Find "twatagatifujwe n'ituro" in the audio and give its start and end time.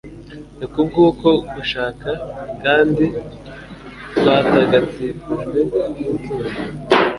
4.17-6.49